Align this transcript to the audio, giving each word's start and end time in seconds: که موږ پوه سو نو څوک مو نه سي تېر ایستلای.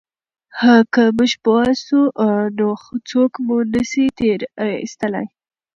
که 0.93 1.03
موږ 1.17 1.31
پوه 1.43 1.67
سو 1.85 1.99
نو 2.57 2.69
څوک 3.09 3.31
مو 3.45 3.57
نه 3.71 3.81
سي 3.91 4.05
تېر 4.17 4.39
ایستلای. 4.81 5.27